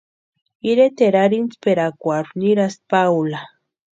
[0.69, 3.41] Iretaeri arhintsperakwarhu nirasti Paula.